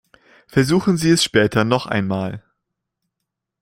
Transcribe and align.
Versuchen 0.47 0.97
Sie 0.97 1.11
es 1.11 1.23
später 1.23 1.63
noch 1.63 1.85
einmal! 1.85 2.43